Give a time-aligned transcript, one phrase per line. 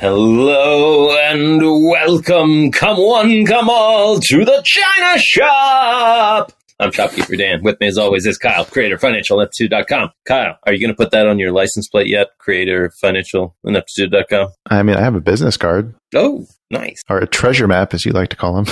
[0.00, 6.52] Hello and welcome, come one, come all, to the China Shop.
[6.78, 7.64] I'm Shopkeeper Dan.
[7.64, 10.10] With me, as always, is Kyle, creator of financialineptitude.com.
[10.24, 12.28] Kyle, are you going to put that on your license plate yet?
[12.38, 14.50] Creator of financialineptitude.com.
[14.70, 17.02] I mean, I have a business card, Oh, nice.
[17.10, 18.66] or a treasure map, as you like to call them.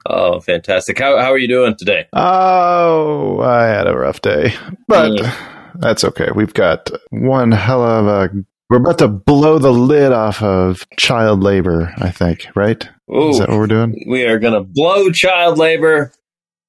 [0.06, 0.98] oh, fantastic.
[0.98, 2.06] How, how are you doing today?
[2.12, 4.52] oh, I had a rough day,
[4.88, 5.32] but mm.
[5.76, 6.30] that's okay.
[6.34, 8.30] We've got one hell of a.
[8.70, 12.88] We're about to blow the lid off of child labor, I think, right?
[13.12, 14.04] Ooh, Is that what we're doing?
[14.08, 16.12] we are going to blow child labor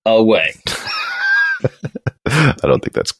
[0.06, 0.56] away.
[2.26, 3.14] I don't think that's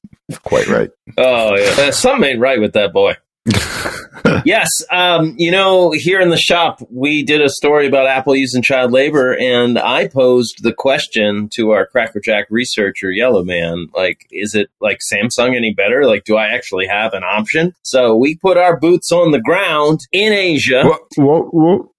[0.44, 0.90] quite right.
[1.16, 1.92] Oh, yeah.
[1.92, 3.18] Something ain't right with that boy.
[4.46, 8.62] yes, um, you know, here in the shop, we did a story about Apple using
[8.62, 14.54] child labor, and I posed the question to our Crackerjack researcher, Yellow Man, like, is
[14.54, 16.06] it like Samsung any better?
[16.06, 17.74] Like, do I actually have an option?
[17.82, 20.84] So we put our boots on the ground in Asia.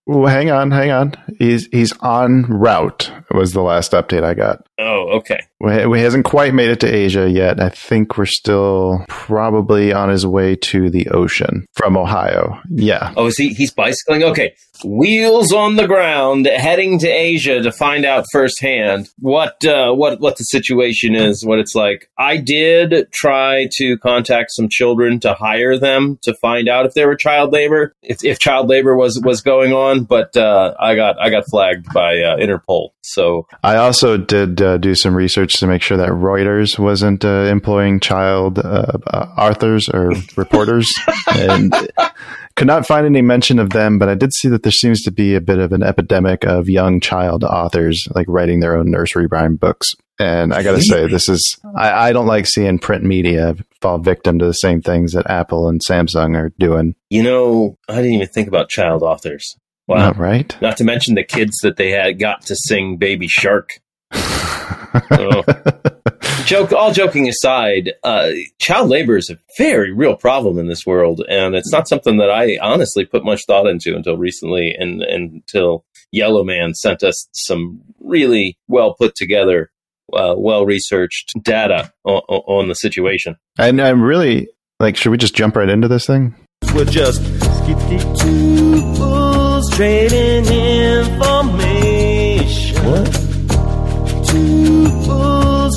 [0.05, 1.15] Whoa, hang on, hang on.
[1.39, 3.11] He's he's on route.
[3.31, 4.67] Was the last update I got.
[4.79, 5.41] Oh, okay.
[5.61, 7.61] We, we hasn't quite made it to Asia yet.
[7.61, 12.61] I think we're still probably on his way to the ocean from Ohio.
[12.69, 13.13] Yeah.
[13.17, 13.55] Oh, is he?
[13.55, 14.25] He's bicycling.
[14.25, 20.21] Okay, wheels on the ground, heading to Asia to find out firsthand what uh, what
[20.21, 22.09] what the situation is, what it's like.
[22.19, 27.07] I did try to contact some children to hire them to find out if there
[27.07, 31.21] were child labor, if, if child labor was was going on, but uh, I got
[31.21, 32.91] I got flagged by uh, Interpol.
[33.03, 37.45] So I also did uh, do some research to make sure that Reuters wasn't uh,
[37.45, 40.93] employing child uh, uh, authors or reporters,
[41.35, 41.75] and
[42.57, 43.99] could not find any mention of them.
[43.99, 46.69] But I did see that there seems to be a bit of an epidemic of
[46.69, 49.95] young child authors like writing their own nursery rhyme books.
[50.19, 53.99] And I got to say, this is I, I don't like seeing print media fall
[53.99, 56.95] victim to the same things that Apple and Samsung are doing.
[57.11, 59.57] you know, I didn't even think about child authors.
[59.89, 59.99] Wow.
[59.99, 60.57] Not right?
[60.63, 63.81] Not to mention the kids that they had got to sing Baby Shark.
[66.45, 71.23] Joke, all joking aside, uh, child labor is a very real problem in this world,
[71.29, 75.33] and it's not something that I honestly put much thought into until recently, and, and
[75.33, 79.71] until Yellow Man sent us some really well put together,
[80.13, 83.37] uh, well researched data on, on the situation.
[83.59, 84.49] And I'm really
[84.81, 86.35] like, should we just jump right into this thing?
[86.75, 87.79] We're just skip
[88.19, 91.63] two bulls trading information.
[92.85, 93.13] What?
[94.27, 94.62] Two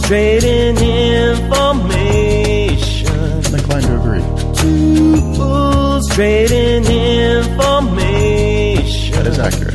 [0.06, 3.08] bulls trading information.
[3.10, 4.22] I'm inclined to agree.
[4.56, 9.16] Two bulls trading information.
[9.16, 9.74] That is accurate.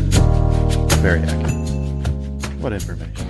[1.01, 1.51] Very accurate.
[2.61, 3.27] What information?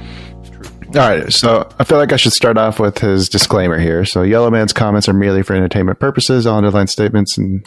[0.88, 4.04] All right, so I feel like I should start off with his disclaimer here.
[4.04, 6.46] So, Yellow Man's comments are merely for entertainment purposes.
[6.46, 7.64] All underlined statements and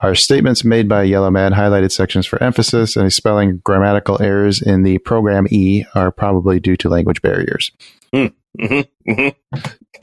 [0.00, 4.84] are statements made by Yellow Man, highlighted sections for emphasis, and spelling grammatical errors in
[4.84, 7.70] the program E are probably due to language barriers.
[8.14, 8.32] Mhm.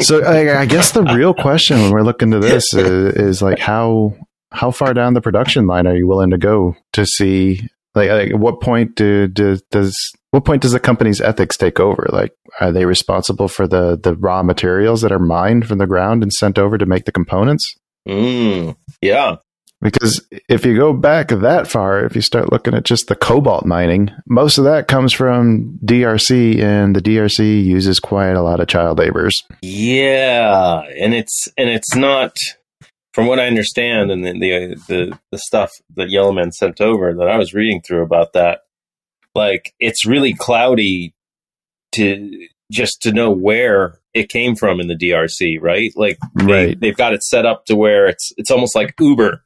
[0.01, 3.59] So, I, I guess the real question when we're looking to this is, is like
[3.59, 4.15] how
[4.51, 8.29] how far down the production line are you willing to go to see like, like
[8.31, 9.95] at what point do, do does
[10.31, 12.07] what point does the company's ethics take over?
[12.11, 16.23] Like are they responsible for the the raw materials that are mined from the ground
[16.23, 17.75] and sent over to make the components?
[18.07, 19.35] Mm, yeah.
[19.81, 23.65] Because if you go back that far if you start looking at just the cobalt
[23.65, 28.67] mining most of that comes from DRC and the DRC uses quite a lot of
[28.67, 32.35] child laborers Yeah, and it's and it's not
[33.13, 37.27] from what I understand, and the the the, the stuff that Yellowman sent over that
[37.27, 38.61] I was reading through about that.
[39.35, 41.13] Like it's really cloudy
[41.93, 45.91] to just to know where it came from in the DRC, right?
[45.95, 46.79] Like they, Right.
[46.79, 49.43] they've got it set up to where it's it's almost like Uber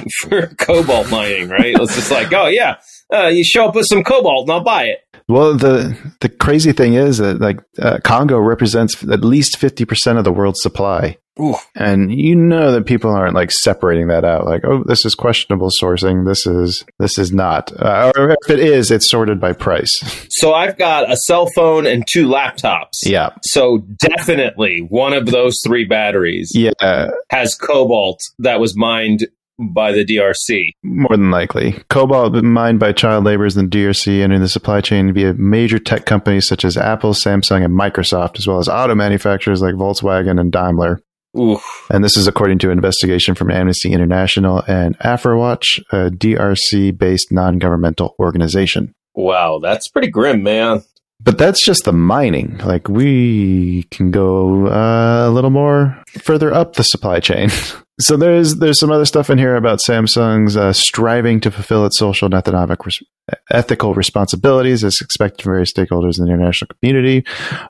[0.20, 1.74] for cobalt mining, right?
[1.74, 2.76] It's just like, oh yeah,
[3.12, 5.00] uh, you show up with some cobalt and I'll buy it.
[5.30, 10.18] Well, the the crazy thing is that like uh, Congo represents at least fifty percent
[10.18, 11.54] of the world's supply, Ooh.
[11.76, 14.46] and you know that people aren't like separating that out.
[14.46, 16.26] Like, oh, this is questionable sourcing.
[16.26, 17.70] This is this is not.
[17.80, 19.90] Uh, or if it is, it's sorted by price.
[20.40, 22.94] So I've got a cell phone and two laptops.
[23.04, 29.26] Yeah, So definitely one of those three batteries yeah, has cobalt that was mined
[29.60, 30.70] by the DRC.
[30.82, 31.72] more than likely.
[31.90, 36.06] Cobalt mined by child laborers in the DRC entering the supply chain via major tech
[36.06, 40.50] companies such as Apple, Samsung, and Microsoft, as well as auto manufacturers like Volkswagen and
[40.50, 41.00] Daimler.
[41.38, 41.60] Ooh.
[41.90, 47.30] And this is according to an investigation from Amnesty International and Afrewatch, a DRC based
[47.30, 48.94] non governmental organization.
[49.14, 50.82] Wow, that's pretty grim, man.
[51.22, 52.58] But that's just the mining.
[52.58, 57.50] Like we can go uh, a little more further up the supply chain.
[58.00, 61.98] so there's there's some other stuff in here about Samsung's uh, striving to fulfill its
[61.98, 63.02] social and economic res-
[63.50, 67.24] ethical responsibilities as expected from various stakeholders in the international community.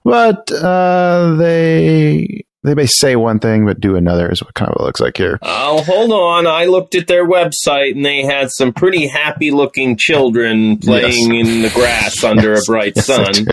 [0.04, 4.80] But uh, they they may say one thing but do another is what kind of
[4.80, 5.38] it looks like here.
[5.42, 6.46] Oh, hold on.
[6.46, 11.62] I looked at their website and they had some pretty happy looking children playing in
[11.62, 13.46] the grass under a bright Yes, sun.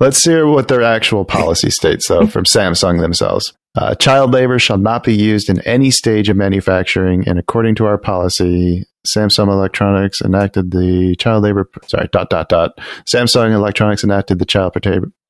[0.00, 3.52] Let's hear what their actual policy states, though, from Samsung themselves.
[3.76, 7.86] Uh, child labor shall not be used in any stage of manufacturing, and according to
[7.86, 8.84] our policy,
[9.14, 11.68] Samsung Electronics enacted the child labor.
[11.88, 12.78] Sorry, dot dot dot.
[13.12, 14.72] Samsung Electronics enacted the child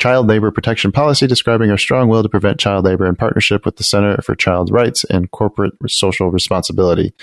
[0.05, 3.77] child labor protection policy, describing our strong will to prevent child labor in partnership with
[3.77, 7.15] the Center for Child Rights and Corporate Social Responsibility,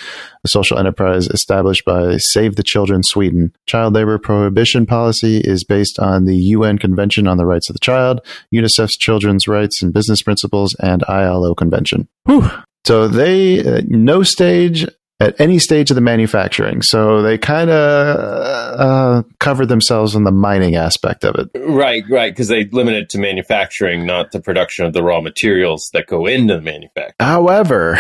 [0.44, 3.56] a social enterprise established by Save the Children Sweden.
[3.68, 7.80] Child labor prohibition policy is based on the UN Convention on the Rights of the
[7.80, 8.20] Child,
[8.52, 12.08] UNICEF's Children's Rights and Business Principles, and ILO Convention.
[12.26, 12.50] Whew.
[12.88, 14.88] So they uh, no stage
[15.22, 16.82] at any stage of the manufacturing.
[16.82, 18.18] So they kind of
[18.80, 21.50] uh, covered themselves in the mining aspect of it.
[21.56, 25.90] Right, right, because they limit it to manufacturing, not the production of the raw materials
[25.94, 27.14] that go into the manufacturing.
[27.20, 27.96] However,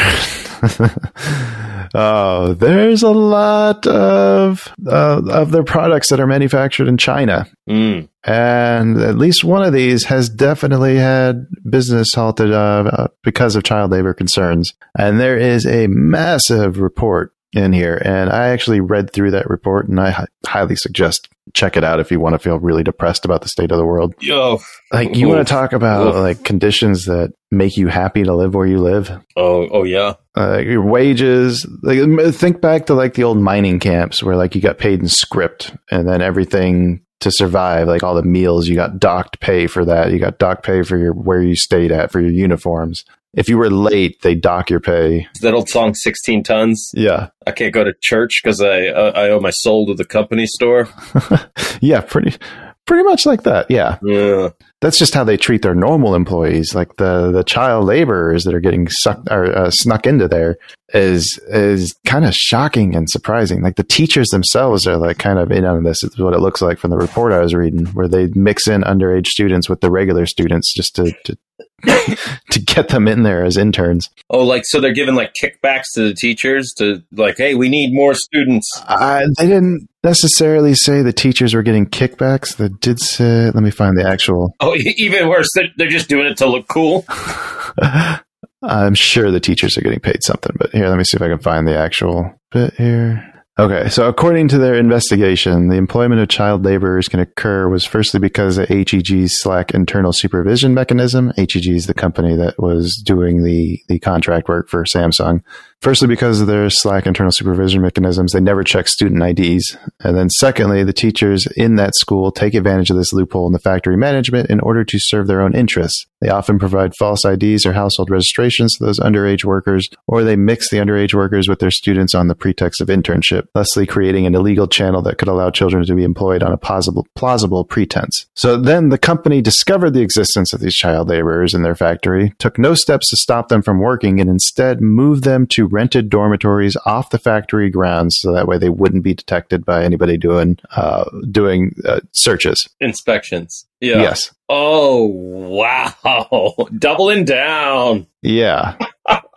[1.93, 7.47] oh, there's a lot of uh, of their products that are manufactured in China.
[7.69, 8.09] Mm.
[8.23, 13.63] And at least one of these has definitely had business halted uh, uh, because of
[13.63, 14.73] child labor concerns.
[14.97, 18.01] And there is a massive report in here.
[18.03, 22.11] And I actually read through that report and I highly suggest check it out if
[22.11, 24.13] you want to feel really depressed about the state of the world.
[24.19, 26.15] Yo, Like you want to talk about Oof.
[26.15, 29.09] like conditions that make you happy to live where you live.
[29.35, 30.13] oh, oh yeah.
[30.37, 31.99] Uh, your wages, like
[32.33, 35.75] think back to like the old mining camps where like you got paid in script
[35.89, 40.11] and then everything to survive, like all the meals, you got docked pay for that.
[40.11, 43.05] You got docked pay for your where you stayed at for your uniforms.
[43.33, 45.27] If you were late, they dock your pay.
[45.41, 46.91] That old song, 16 tons.
[46.93, 47.29] Yeah.
[47.47, 50.45] I can't go to church because I uh, I owe my soul to the company
[50.45, 50.89] store.
[51.81, 52.37] yeah, pretty
[52.85, 53.71] pretty much like that.
[53.71, 53.99] Yeah.
[54.03, 54.49] Yeah.
[54.81, 56.73] That's just how they treat their normal employees.
[56.73, 60.57] Like the the child laborers that are getting sucked or uh, snuck into there
[60.93, 63.61] is is kind of shocking and surprising.
[63.61, 66.03] Like the teachers themselves are like kind of in on this.
[66.03, 68.81] Is what it looks like from the report I was reading, where they mix in
[68.81, 71.37] underage students with the regular students just to to,
[71.83, 74.09] to get them in there as interns.
[74.29, 77.93] Oh, like so they're giving like kickbacks to the teachers to like, hey, we need
[77.93, 78.69] more students.
[78.87, 82.55] I, they didn't necessarily say the teachers were getting kickbacks.
[82.55, 83.45] They did say.
[83.45, 84.55] Let me find the actual.
[84.63, 87.05] Oh, even worse, they're, they're just doing it to look cool.
[88.63, 91.29] I'm sure the teachers are getting paid something, but here, let me see if I
[91.29, 93.30] can find the actual bit here.
[93.61, 98.19] Okay, so according to their investigation, the employment of child laborers can occur was firstly
[98.19, 101.31] because of HEG's slack internal supervision mechanism.
[101.37, 105.43] HEG is the company that was doing the, the contract work for Samsung.
[105.81, 109.75] Firstly, because of their slack internal supervision mechanisms, they never check student IDs.
[109.99, 113.57] And then secondly, the teachers in that school take advantage of this loophole in the
[113.57, 116.05] factory management in order to serve their own interests.
[116.19, 120.69] They often provide false IDs or household registrations to those underage workers, or they mix
[120.69, 124.67] the underage workers with their students on the pretext of internship, thusly creating an illegal
[124.67, 128.27] channel that could allow children to be employed on a plausible, plausible pretense.
[128.35, 132.59] So then the company discovered the existence of these child laborers in their factory, took
[132.59, 137.09] no steps to stop them from working, and instead moved them to rented dormitories off
[137.09, 141.73] the factory grounds so that way they wouldn't be detected by anybody doing uh, doing
[141.85, 142.67] uh, searches.
[142.79, 143.65] Inspections.
[143.79, 144.01] Yeah.
[144.01, 144.33] Yes.
[144.49, 148.07] Oh wow, doubling down.
[148.21, 148.77] Yeah.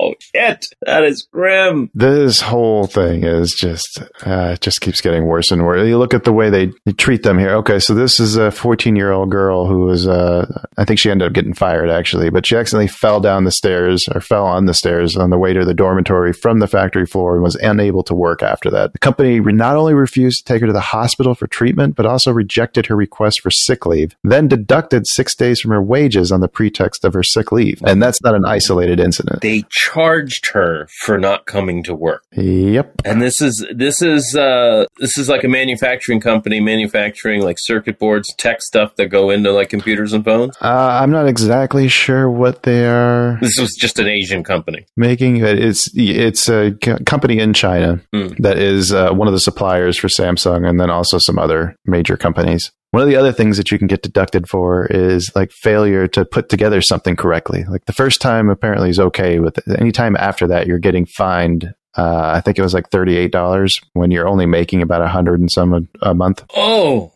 [0.00, 0.66] Oh shit.
[0.82, 1.90] That is grim.
[1.94, 5.86] This whole thing is just, uh, it just keeps getting worse and worse.
[5.86, 7.54] You look at the way they, they treat them here.
[7.56, 11.10] Okay, so this is a 14 year old girl who was, uh, I think she
[11.10, 14.66] ended up getting fired actually, but she accidentally fell down the stairs or fell on
[14.66, 18.02] the stairs on the way to the dormitory from the factory floor and was unable
[18.04, 18.92] to work after that.
[18.92, 22.32] The company not only refused to take her to the hospital for treatment, but also
[22.32, 26.48] rejected her request for sick leave, then deducted six days from her wages on the
[26.48, 27.80] pretext of her sick leave.
[27.84, 29.40] And that's not an isolated incident.
[29.44, 32.22] They charged her for not coming to work.
[32.32, 33.02] Yep.
[33.04, 37.98] And this is this is uh this is like a manufacturing company manufacturing like circuit
[37.98, 40.56] boards, tech stuff that go into like computers and phones.
[40.62, 44.86] Uh, I'm not exactly sure what they are This was just an Asian company.
[44.96, 45.40] making.
[45.40, 48.28] but It's it's a co- company in China Hmm.
[48.38, 52.16] that is uh, one of the suppliers for Samsung, and then also some other major
[52.16, 52.72] companies.
[52.94, 56.24] One of the other things that you can get deducted for is like failure to
[56.24, 57.64] put together something correctly.
[57.64, 61.74] Like the first time apparently is okay, but any time after that, you're getting fined.
[61.98, 65.08] Uh, I think it was like thirty eight dollars when you're only making about a
[65.08, 66.44] hundred and some a, a month.
[66.54, 67.12] Oh,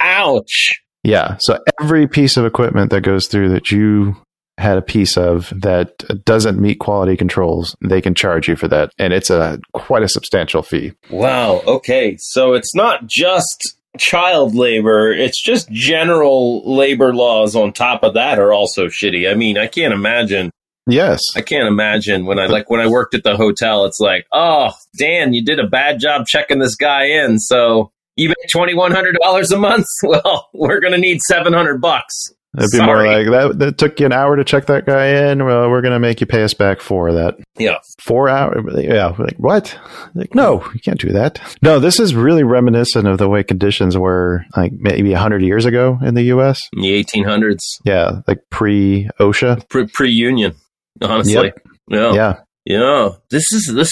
[0.00, 0.80] ouch.
[1.04, 1.36] Yeah.
[1.40, 4.16] So every piece of equipment that goes through that you
[4.56, 8.90] had a piece of that doesn't meet quality controls, they can charge you for that.
[8.98, 10.92] And it's a quite a substantial fee.
[11.10, 11.60] Wow.
[11.66, 12.16] Okay.
[12.18, 18.38] So it's not just child labor, it's just general labor laws on top of that
[18.38, 19.30] are also shitty.
[19.30, 20.50] I mean, I can't imagine
[20.86, 21.20] Yes.
[21.36, 24.72] I can't imagine when I like when I worked at the hotel, it's like, oh,
[24.96, 27.38] Dan, you did a bad job checking this guy in.
[27.38, 29.86] So you make twenty one hundred dollars a month.
[30.02, 32.14] Well, we're gonna need seven hundred bucks.
[32.58, 32.86] It'd be Sorry.
[32.86, 33.58] more like that.
[33.60, 35.44] That took you an hour to check that guy in.
[35.44, 37.36] Well, we're going to make you pay us back for that.
[37.58, 37.78] Yeah.
[38.00, 38.64] Four hours.
[38.76, 39.14] Yeah.
[39.18, 39.78] Like, what?
[40.14, 41.40] Like, no, you can't do that.
[41.62, 45.98] No, this is really reminiscent of the way conditions were like maybe 100 years ago
[46.02, 46.60] in the U.S.
[46.72, 48.22] In the eighteen hundreds, Yeah.
[48.26, 49.68] Like pre OSHA.
[49.92, 50.54] pre union,
[51.00, 51.34] honestly.
[51.34, 51.62] Yep.
[51.88, 52.12] Yeah.
[52.14, 52.34] Yeah.
[52.66, 53.90] Yeah, this is this.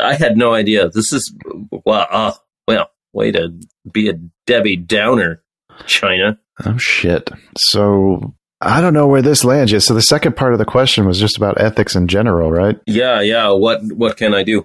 [0.00, 0.90] I had no idea.
[0.90, 1.34] This is
[1.70, 2.06] wow.
[2.10, 2.32] Uh,
[2.68, 3.54] well, way to
[3.90, 4.14] be a
[4.46, 5.42] Debbie Downer,
[5.86, 6.38] China.
[6.64, 7.30] Oh shit.
[7.56, 9.80] So I don't know where this lands you.
[9.80, 12.78] So the second part of the question was just about ethics in general, right?
[12.86, 13.50] Yeah, yeah.
[13.50, 14.64] What what can I do?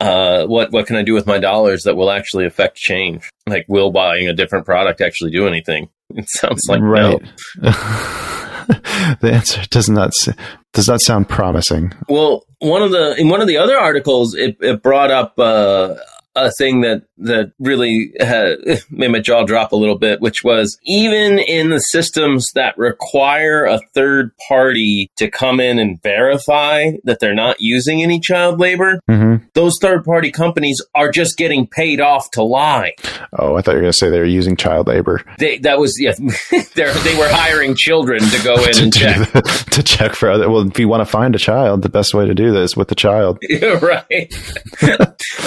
[0.00, 3.28] Uh, what what can I do with my dollars that will actually affect change?
[3.46, 5.88] Like, will buying a different product actually do anything?
[6.10, 6.88] It sounds like no.
[6.88, 7.20] right.
[9.20, 10.12] the answer does not
[10.72, 11.92] does not sound promising.
[12.08, 15.96] Well, one of the in one of the other articles, it, it brought up uh,
[16.36, 18.58] a thing that that really had,
[18.90, 23.64] made my jaw drop a little bit, which was even in the systems that require
[23.64, 29.00] a third party to come in and verify that they're not using any child labor,
[29.08, 32.92] hmm those third party companies are just getting paid off to lie.
[33.38, 35.78] Oh, I thought you were going to say they were using child labor They that
[35.78, 36.12] was yeah,
[36.74, 39.32] they were hiring children to go in to, and check.
[39.32, 40.48] the- to check for other.
[40.50, 42.88] Well, if you want to find a child, the best way to do this with
[42.88, 43.38] the child.
[43.42, 44.30] Yeah, right.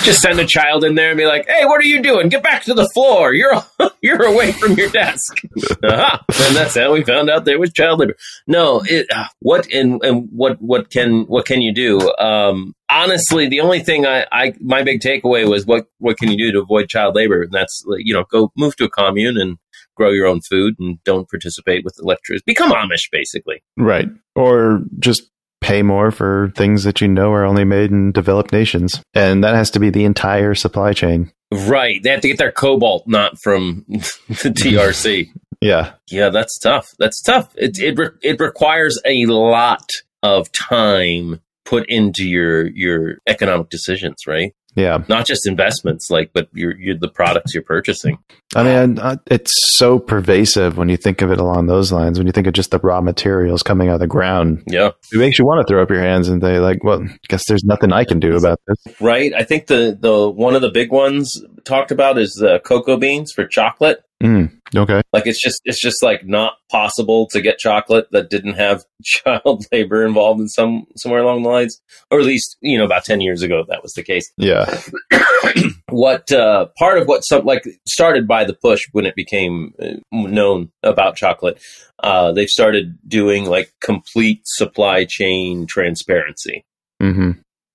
[0.04, 0.46] Just send a
[0.80, 2.30] child in there and be like, "Hey, what are you doing?
[2.30, 3.34] Get back to the floor.
[3.34, 3.64] You're
[4.02, 5.42] you're away from your desk."
[5.84, 6.20] uh-huh.
[6.28, 8.16] And that's how we found out there was child labor.
[8.48, 12.14] No, it, uh, what and and what what can what can you do?
[12.18, 16.38] Um, honestly, the only thing I, I my big takeaway was what what can you
[16.38, 17.44] do to avoid child labor?
[17.44, 19.58] And that's you know go move to a commune and
[19.96, 22.44] grow your own food and don't participate with the electricity.
[22.46, 23.62] Become Amish, basically.
[23.76, 24.08] Right.
[24.34, 25.30] Or just
[25.70, 29.02] pay more for things that you know are only made in developed nations.
[29.14, 31.32] And that has to be the entire supply chain.
[31.52, 32.02] Right.
[32.02, 35.30] They have to get their cobalt not from the DRC.
[35.62, 35.92] Yeah.
[36.10, 36.88] Yeah, that's tough.
[37.00, 37.54] That's tough.
[37.58, 39.90] It it re- it requires a lot
[40.24, 44.54] of time put into your your economic decisions, right?
[44.76, 45.04] Yeah.
[45.10, 48.18] Not just investments, like, but you're, you're the products you're purchasing.
[48.56, 52.18] I mean, uh, it's so pervasive when you think of it along those lines.
[52.18, 55.18] When you think of just the raw materials coming out of the ground, Yeah, it
[55.18, 57.64] makes you want to throw up your hands and say, like, well, I guess there's
[57.64, 58.96] nothing I can do about this.
[59.02, 59.34] right.
[59.34, 63.32] I think the the one of the big ones talked about is the cocoa beans
[63.32, 64.04] for chocolate.
[64.22, 65.02] Mm, okay.
[65.14, 69.66] Like it's just it's just like not possible to get chocolate that didn't have child
[69.72, 73.22] labor involved in some somewhere along the lines, or at least you know about ten
[73.22, 74.32] years ago that was the case.
[74.38, 74.66] Yeah.
[75.90, 79.94] what uh, part of what some like started by the push when it became uh,
[80.12, 81.62] known about chocolate
[82.04, 86.66] uh, they've started doing like complete supply chain transparency
[87.02, 87.32] hmm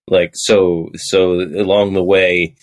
[0.08, 2.54] like so so along the way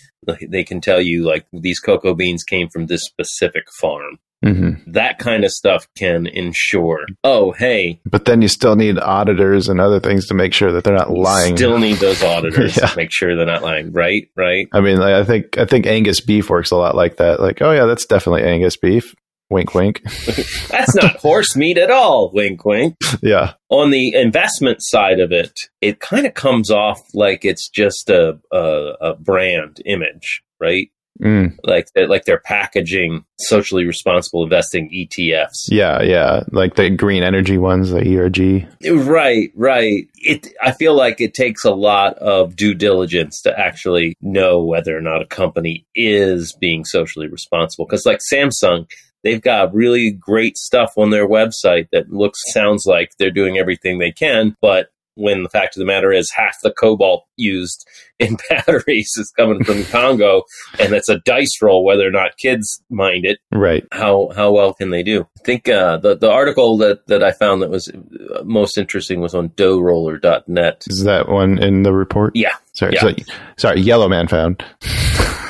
[0.50, 5.19] they can tell you like these cocoa beans came from this specific farm hmm that
[5.19, 10.00] kind of stuff can ensure oh hey But then you still need auditors and other
[10.00, 11.55] things to make sure that they're not lying.
[11.55, 12.88] still need those auditors Yeah.
[12.88, 15.86] to make sure they're not lying right right I mean, like, I think I think
[15.86, 17.39] Angus beef works a lot like that.
[17.39, 19.13] Like, oh yeah, that's definitely Angus beef.
[19.51, 20.01] Wink, wink.
[20.70, 22.31] That's not horse meat at all.
[22.34, 22.96] Wink, wink.
[23.22, 23.53] Yeah.
[23.70, 28.39] On the investment side of it, it kind of comes off like it's just a,
[28.51, 30.89] a, a brand image, right?
[31.22, 31.55] Mm.
[31.63, 35.67] Like like they're packaging socially responsible investing ETFs.
[35.70, 36.43] Yeah, yeah.
[36.51, 38.67] Like the green energy ones, the ERG.
[38.89, 40.08] Right, right.
[40.15, 44.98] It I feel like it takes a lot of due diligence to actually know whether
[44.98, 48.88] or not a company is being socially responsible cuz like Samsung
[49.24, 54.00] They've got really great stuff on their website that looks sounds like they're doing everything
[54.00, 57.86] they can, but when the fact of the matter is half the cobalt used
[58.20, 60.44] in batteries is coming from Congo
[60.80, 63.84] and it's a dice roll whether or not kids mind it Right.
[63.92, 67.34] how how well can they do I think uh, the the article that that I
[67.34, 72.34] found that was uh, most interesting was on doughroller.net Is that one in the report?
[72.36, 72.94] yeah Sorry.
[72.94, 73.01] Yeah.
[73.01, 73.13] So,
[73.58, 73.82] sorry.
[73.82, 74.63] Yellow Man found.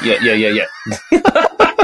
[0.04, 0.66] yeah yeah yeah
[1.12, 1.46] yeah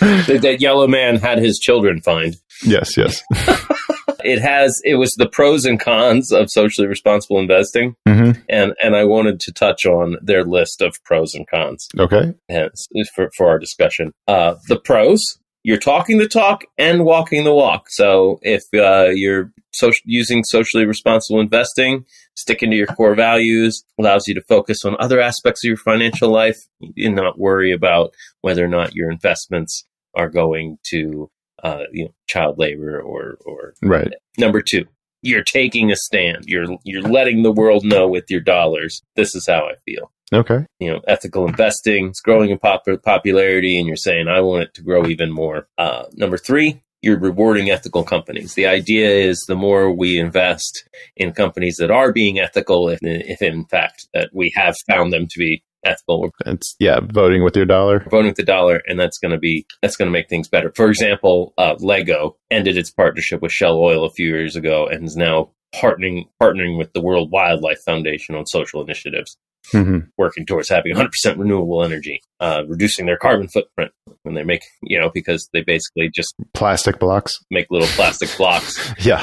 [0.26, 2.96] that, that yellow man had his children find Yes.
[2.96, 3.22] Yes.
[4.24, 8.96] it has it was the pros and cons of socially responsible investing hmm and and
[8.96, 12.34] I wanted to touch on their list of pros and cons Okay.
[12.48, 14.12] hence for, for our discussion.
[14.26, 15.22] Uh, the pros:
[15.66, 17.86] you're talking the talk and walking the walk.
[17.90, 22.04] So if uh, you're social, using socially responsible investing,
[22.36, 26.30] sticking to your core values allows you to focus on other aspects of your financial
[26.30, 31.28] life and not worry about whether or not your investments are going to
[31.64, 34.12] uh, you know child labor or or Right.
[34.38, 34.84] Number two,
[35.22, 36.44] you're taking a stand.
[36.46, 39.02] You're you're letting the world know with your dollars.
[39.16, 40.12] This is how I feel.
[40.32, 40.66] Okay.
[40.80, 44.74] You know, ethical investing is growing in pop- popularity, and you're saying I want it
[44.74, 45.68] to grow even more.
[45.78, 48.54] Uh, number three, you're rewarding ethical companies.
[48.54, 53.40] The idea is the more we invest in companies that are being ethical, if, if
[53.42, 56.98] in fact that we have found them to be ethical, It's yeah.
[57.00, 58.00] Voting with your dollar.
[58.10, 60.72] voting with the dollar, and that's going to be that's going to make things better.
[60.74, 65.04] For example, uh, Lego ended its partnership with Shell Oil a few years ago, and
[65.06, 69.36] is now partnering partnering with the World Wildlife Foundation on social initiatives,
[69.72, 73.92] hmm working towards having 100% renewable energy, uh, reducing their carbon footprint
[74.22, 77.38] when they make you know because they basically just Plastic blocks.
[77.50, 78.92] make little plastic blocks.
[78.98, 79.20] Yeah.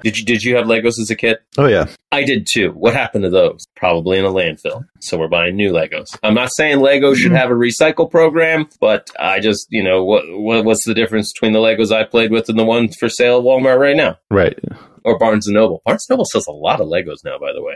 [0.02, 1.38] Did you did you have Legos as a kid?
[1.58, 1.86] oh yeah.
[2.10, 2.70] I did too.
[2.72, 3.66] What happened to those?
[3.76, 4.84] Probably in a landfill.
[5.00, 6.06] So we're buying new Legos.
[6.22, 10.24] I'm not saying Lego should have a recycle program, but I just, you know, what,
[10.28, 13.38] what what's the difference between the Legos I played with and the ones for sale
[13.38, 14.58] at Walmart right now Right.
[15.04, 15.82] or Barnes and Noble?
[15.86, 17.74] Barnes and Noble sells a lot of Legos now, by the way.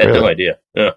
[0.00, 0.58] I had no idea.
[0.74, 0.90] Yeah,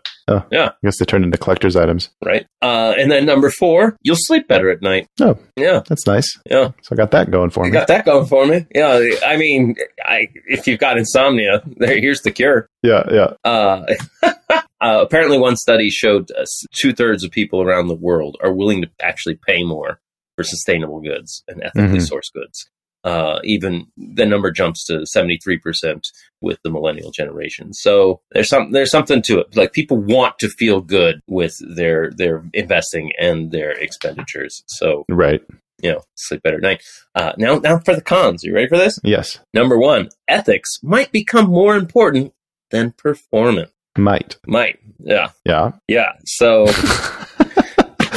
[0.51, 0.69] Yeah.
[0.69, 2.09] I guess they turned into collector's items.
[2.23, 2.45] right.
[2.61, 5.07] Uh, and then number four, you'll sleep better at night.
[5.19, 5.37] Oh.
[5.57, 6.27] yeah, That's nice.
[6.49, 6.69] yeah.
[6.83, 7.77] So I got that going for You me.
[7.77, 8.65] got that going for me.
[8.73, 9.75] Yeah, I mean,
[10.05, 12.67] I if you've got insomnia, there here's the cure.
[12.83, 13.03] Yeah.
[13.11, 13.33] Yeah.
[13.43, 13.85] Uh,
[14.23, 16.45] uh, apparently, one study showed uh,
[16.79, 19.99] two thirds of people around the world are willing to actually pay more
[20.35, 22.09] for sustainable goods and ethically Mhm.
[22.11, 22.69] sourced goods.
[23.03, 26.07] Uh, even the number jumps to seventy three percent
[26.41, 27.73] with the millennial generation.
[27.73, 29.55] So there's some there's something to it.
[29.55, 34.63] Like people want to feel good with their their investing and their expenditures.
[34.67, 35.41] So Right.
[35.81, 36.81] you know, sleep better at night.
[37.15, 38.43] Uh, now now for the cons.
[38.43, 38.99] Are you ready for this?
[39.03, 39.39] Yes.
[39.53, 42.33] Number one, ethics might become more important
[42.71, 43.71] than performance.
[43.97, 44.37] Might.
[44.47, 44.79] Might.
[44.99, 45.29] Yeah.
[45.45, 45.73] Yeah.
[45.87, 46.13] Yeah.
[46.25, 46.65] So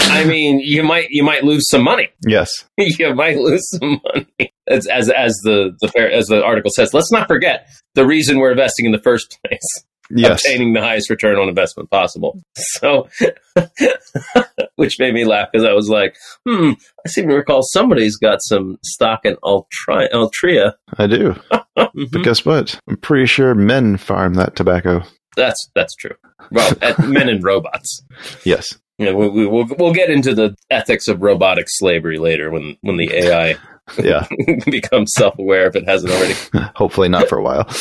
[0.09, 2.09] I mean, you might you might lose some money.
[2.27, 2.65] yes.
[2.79, 4.53] you might lose some money.
[4.69, 8.39] As as as the the fair as the article says, let's not forget the reason
[8.39, 9.61] we're investing in the first place.
[10.09, 10.45] Yes.
[10.45, 12.41] Obtaining the highest return on investment possible.
[12.55, 13.09] So
[14.77, 16.73] which made me laugh because I was like, hmm,
[17.05, 20.75] I seem to recall somebody's got some stock in Altri- Altria.
[20.97, 21.35] I do.
[21.77, 22.09] Mhm.
[22.13, 22.79] But guess what?
[22.89, 25.03] I'm pretty sure men farm that tobacco.
[25.37, 26.15] That's that's true.
[26.53, 28.01] Well, at men and robots.
[28.45, 28.79] Yes.
[28.99, 32.97] Know, we, we, we'll we'll get into the ethics of robotic slavery later when when
[32.97, 33.57] the AI
[34.03, 34.27] Yeah.
[34.67, 36.35] become self aware if it hasn't already.
[36.75, 37.69] Hopefully not for a while.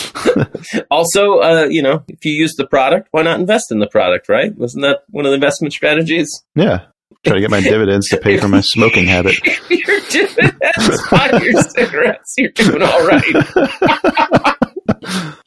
[0.92, 4.28] Also, uh, you know, if you use the product, why not invest in the product?
[4.30, 4.56] Right?
[4.56, 6.30] Wasn't that one of the investment strategies?
[6.56, 6.86] yeah.
[7.24, 9.36] Try to get my dividends to pay for my smoking habit.
[9.70, 13.36] Your dividends buy your cigarettes, you're doing all right.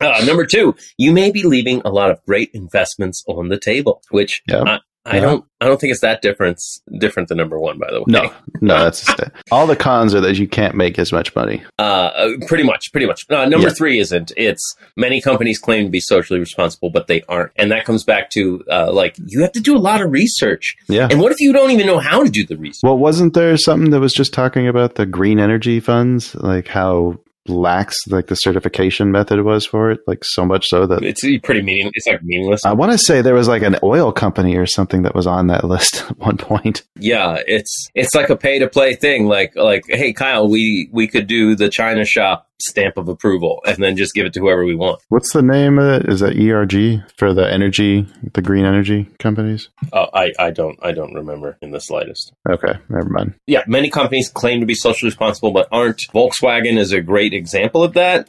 [0.00, 4.02] Uh, number two, you may be leaving a lot of great investments on the table,
[4.10, 4.78] which Yeah.
[5.10, 5.44] I don't.
[5.60, 7.78] I don't think it's that difference different than number one.
[7.78, 9.04] By the way, No, no, that's
[9.50, 11.62] all the cons are that you can't make as much money.
[11.78, 13.22] Uh, uh, pretty much, pretty much.
[13.28, 13.74] Uh, number Yeah.
[13.74, 14.30] three isn't.
[14.36, 18.30] It's many companies claim to be socially responsible, but they aren't, and that comes back
[18.30, 20.76] to uh, like you have to do a lot of research.
[20.88, 21.08] Yeah.
[21.10, 22.82] And what if you don't even know how to do the research?
[22.84, 27.18] Well, wasn't there something that was just talking about the green energy funds, like how
[27.48, 31.62] lax like the certification method was for it, like so much so that It's pretty
[31.62, 31.90] meaning.
[31.94, 32.64] It's like meaningless.
[32.64, 35.46] I want to say there was like an oil company or something that was on
[35.48, 36.82] that list at one point.
[36.96, 39.26] yeah, it's it's like a pay to play thing.
[39.26, 43.76] Like like, hey Kyle, we we could do the China shop stamp of approval and
[43.82, 45.00] then just give it to whoever we want.
[45.08, 46.08] What's the name of it?
[46.08, 49.68] Is that ERG for the energy, the green energy companies?
[49.92, 52.32] Oh, I I don't I don't remember in the slightest.
[52.48, 53.34] Okay, never mind.
[53.46, 56.02] Yeah, many companies claim to be socially responsible but aren't.
[56.14, 58.26] Volkswagen is a great example of that.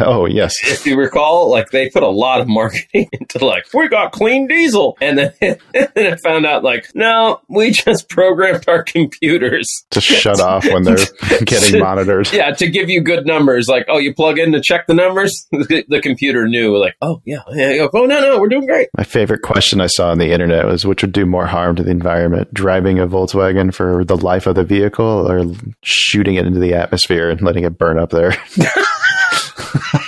[0.00, 3.88] oh yes, if you recall, like they put a lot of marketing into like we
[3.88, 8.68] got clean diesel, and then and then I found out like no, we just programmed
[8.68, 10.96] our computers to shut off when they're
[11.44, 12.32] getting monitored.
[12.32, 13.63] Yeah, to give you good numbers.
[13.68, 17.40] Like oh, you plug in to check the numbers, the, computer knew like oh yeah,
[17.52, 18.88] yeah, oh no no, we're doing great.
[18.96, 21.82] My favorite question I saw on the internet was which would do more harm to
[21.82, 25.44] the environment: driving a Volkswagen for the life of the vehicle, or
[25.82, 28.32] shooting it into the atmosphere and letting it burn up there.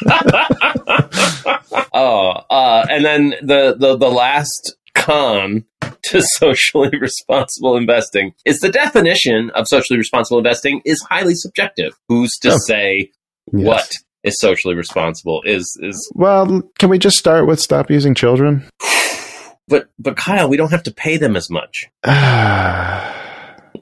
[1.95, 5.64] oh, uh, and then the, the the last con
[6.05, 11.92] to socially responsible investing is the definition of socially responsible investing is highly subjective.
[12.09, 12.59] Who's to Oh.
[12.66, 13.11] say
[13.53, 13.65] Yes.
[13.67, 13.93] what
[14.25, 15.43] is socially responsible?
[15.45, 18.69] Is is Well, can we just start with stop using children?
[19.69, 21.87] but but Kyle, we don't have to pay them as much.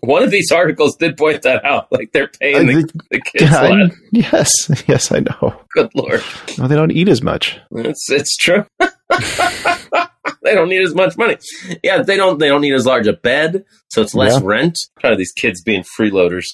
[0.01, 1.91] One of these articles did point that out.
[1.91, 3.91] Like they're paying the, the kids less.
[4.13, 5.59] yes, yes, I know.
[5.73, 6.23] Good lord,
[6.59, 7.59] Well, they don't eat as much.
[7.71, 8.67] it's it's true.
[8.79, 11.37] they don't need as much money.
[11.83, 12.39] Yeah, they don't.
[12.39, 14.41] They don't need as large a bed, so it's less Yeah.
[14.47, 14.77] rent.
[15.01, 16.45] Kind of these kids being freeloaders.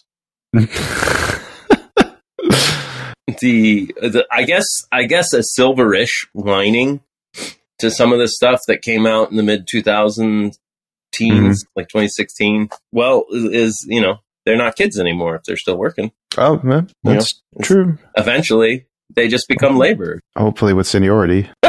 [3.39, 7.01] the, the I guess I guess a silverish lining
[7.79, 10.57] to some of the stuff that came out in the mid 2000
[11.13, 11.79] teens, mm-hmm.
[11.79, 12.71] like 2016.
[12.93, 16.13] Well, is, you know they're not kids anymore if they're still working.
[16.39, 17.99] oh, man, that's true.
[18.17, 20.21] Eventually, they just become labor.
[20.37, 21.49] Hopefully, with seniority.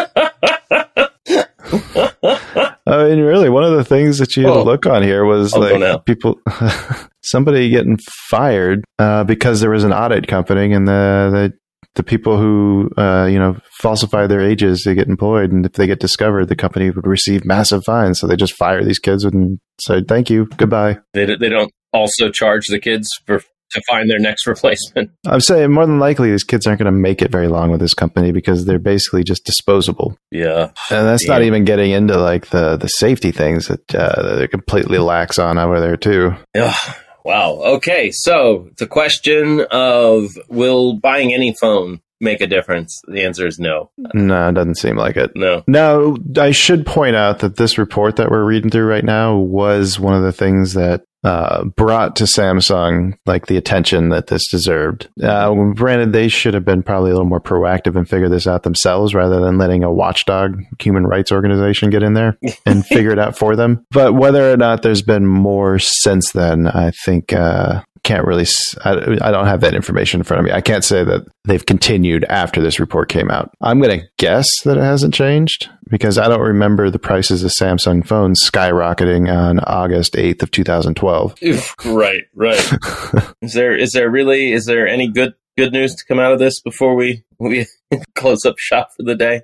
[2.88, 4.64] I mean, really, one of the things that you Oh.
[4.64, 6.40] look on here was oh, I'll go like people,
[7.22, 7.98] somebody getting
[8.30, 11.54] fired uh, because there was an audit company, and the the,
[11.96, 15.88] the people who uh, you know falsify their ages they get employed, and if they
[15.88, 18.20] get discovered, the company would receive massive fines.
[18.20, 21.00] So they just fire these kids and say thank you, goodbye.
[21.14, 25.12] They they don't also charge the kids for to find their next replacement.
[25.26, 27.80] I'm saying more than likely these kids aren't going to make it very long with
[27.80, 30.18] this company because they're basically just disposable.
[30.30, 34.48] Yeah, And that's not even getting into like the the safety things that uh, they're
[34.48, 36.34] completely lax on over there too.
[36.56, 37.62] Ugh, wow.
[37.76, 43.02] Okay, so the question of will buying any phone make a difference?
[43.08, 43.90] The answer is no.
[44.14, 45.32] No, it doesn't seem like it.
[45.36, 45.64] No.
[45.68, 50.00] Now, I should point out that this report that we're reading through right now was
[50.00, 55.10] one of the things that uh, brought to Samsung like the attention that this deserved.
[55.22, 58.64] Uh, granted, they should have been probably a little more proactive and figure this out
[58.64, 63.20] themselves rather than letting a watchdog human rights organization get in there and figure it
[63.20, 63.86] out for them.
[63.92, 67.34] But whether or not there's been more since then, I think.
[67.34, 68.46] Uh, can't really.
[68.84, 70.52] I, I, don't have that information in front of me.
[70.52, 73.54] I can't say that they've continued after this report came out.
[73.62, 77.52] I'm going to guess that it hasn't changed because I don't remember the prices of
[77.52, 81.36] Samsung phones skyrocketing on August 8th of 2012.
[81.44, 82.72] Oof, right, right.
[83.42, 86.40] is there is there really is there any good good news to come out of
[86.40, 87.66] this before we we
[88.16, 89.42] close up shop for the day?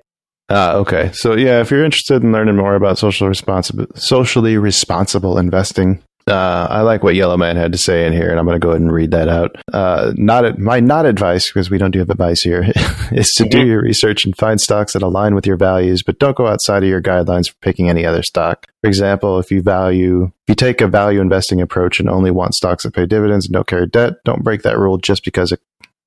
[0.50, 1.10] Ah, okay.
[1.12, 6.66] So yeah, if you're interested in learning more about social responsible, socially responsible investing, uh,
[6.70, 8.70] I like what Yellow Man had to say in here, and I'm going to go
[8.70, 9.56] ahead and read that out.
[9.72, 12.64] Uh, not my not advice because we don't do have advice here
[13.12, 13.66] is to do Mhm.
[13.66, 16.88] your research and find stocks that align with your values, but don't go outside of
[16.88, 18.66] your guidelines for picking any other stock.
[18.82, 22.54] For example, if you value if you take a value investing approach and only want
[22.54, 25.58] stocks that pay dividends and don't carry debt, don't break that rule just because a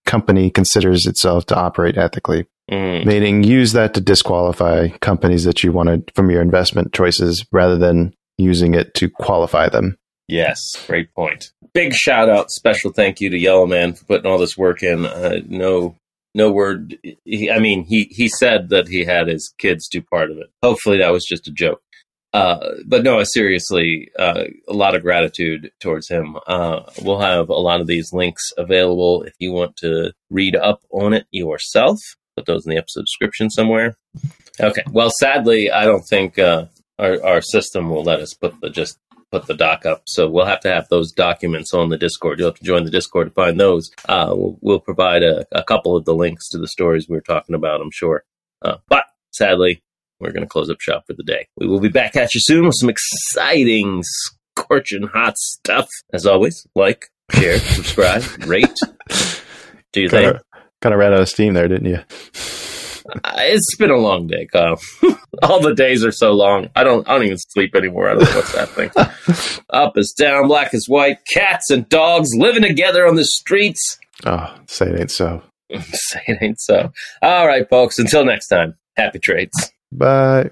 [0.06, 5.74] company considers itself to operate ethically Mm, meaning use that to disqualify companies that you
[5.74, 9.98] wanted from your investment choices rather than using it to qualify them.
[10.32, 11.52] Yes, great point.
[11.74, 15.06] Big shout out, special thank you to Yellow Man for putting all this work in.
[15.06, 15.96] Uh, no
[16.34, 16.98] no word.
[17.26, 20.48] He, I mean, he he said that he had his kids do part of it.
[20.64, 21.82] Hopefully, that was just a joke.
[22.34, 26.38] Uh, but no, seriously, uh, a lot of gratitude towards him.
[26.48, 30.82] Uh, we'll have a lot of these links available if you want to read up
[30.92, 31.98] on it yourself.
[32.38, 33.98] Put those in the episode description somewhere.
[34.62, 34.84] Okay.
[34.92, 36.68] Well, sadly, I don't think uh,
[36.98, 38.98] our our system will let us put the just
[39.32, 40.04] put the doc up.
[40.06, 42.40] So we'll have to have those documents on the Discord.
[42.40, 43.92] You'll have to join the Discord to find those.
[44.08, 47.22] Uh, we'll, we'll provide a, a couple of the links to the stories we were
[47.22, 47.82] talking about.
[47.82, 48.24] I'm sure.
[48.62, 49.82] Uh, but sadly,
[50.20, 51.48] we're going to close up shop for the day.
[51.58, 55.88] We will be back at you soon with some exciting, scorching hot stuff.
[56.14, 58.78] As always, like, share, subscribe, rate.
[59.94, 60.38] Do you think?
[60.82, 62.00] Kind of ran out of steam there, didn't you?
[63.44, 64.80] It's been a long day, Kyle.
[65.44, 66.70] All the days are so long.
[66.76, 67.08] I don't.
[67.08, 68.10] I don't even sleep anymore.
[68.10, 68.92] I don't know what's happening.
[69.70, 71.18] Up is down, black is white.
[71.34, 73.98] Cats and dogs living together on the streets.
[74.26, 75.42] Oh, say it ain't so.
[75.72, 76.92] Say it ain't so.
[77.22, 77.98] All right, folks.
[77.98, 78.76] Until next time.
[78.98, 79.72] Happy trades.
[79.92, 80.52] Bye.